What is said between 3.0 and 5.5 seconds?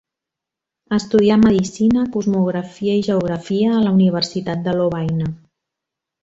i geografia a la Universitat de Lovaina.